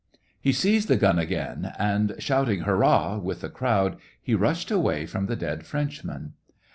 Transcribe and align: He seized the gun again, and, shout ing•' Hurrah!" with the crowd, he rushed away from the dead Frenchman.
He 0.41 0.51
seized 0.51 0.87
the 0.87 0.95
gun 0.95 1.19
again, 1.19 1.75
and, 1.77 2.15
shout 2.17 2.49
ing•' 2.49 2.61
Hurrah!" 2.63 3.17
with 3.19 3.41
the 3.41 3.49
crowd, 3.51 3.97
he 4.19 4.33
rushed 4.33 4.71
away 4.71 5.05
from 5.05 5.27
the 5.27 5.35
dead 5.35 5.63
Frenchman. 5.63 6.33